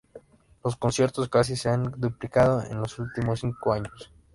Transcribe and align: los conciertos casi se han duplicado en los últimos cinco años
los 0.63 0.77
conciertos 0.77 1.29
casi 1.29 1.55
se 1.55 1.69
han 1.69 1.93
duplicado 2.01 2.63
en 2.63 2.81
los 2.81 2.97
últimos 2.97 3.41
cinco 3.41 3.71
años 3.71 4.11